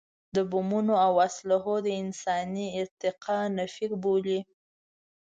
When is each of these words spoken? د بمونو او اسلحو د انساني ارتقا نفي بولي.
د 0.35 0.37
بمونو 0.51 0.93
او 1.05 1.13
اسلحو 1.27 1.75
د 1.85 1.87
انساني 2.01 2.67
ارتقا 2.81 3.39
نفي 3.59 3.85
بولي. 4.01 4.39